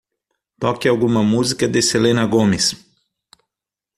Toque 0.59 0.87
alguma 0.89 1.21
música 1.21 1.67
da 1.69 1.79
Selena 1.79 2.25
Gomez. 2.25 2.73